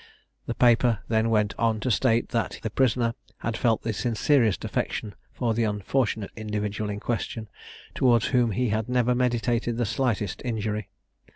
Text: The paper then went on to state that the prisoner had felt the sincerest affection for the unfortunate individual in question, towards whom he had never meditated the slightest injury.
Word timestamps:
The 0.47 0.55
paper 0.55 0.97
then 1.09 1.29
went 1.29 1.53
on 1.59 1.79
to 1.81 1.91
state 1.91 2.29
that 2.29 2.57
the 2.63 2.71
prisoner 2.71 3.13
had 3.41 3.55
felt 3.55 3.83
the 3.83 3.93
sincerest 3.93 4.65
affection 4.65 5.13
for 5.31 5.53
the 5.53 5.63
unfortunate 5.65 6.31
individual 6.35 6.89
in 6.89 6.99
question, 6.99 7.47
towards 7.93 8.25
whom 8.29 8.49
he 8.53 8.69
had 8.69 8.89
never 8.89 9.13
meditated 9.13 9.77
the 9.77 9.85
slightest 9.85 10.41
injury. 10.43 10.89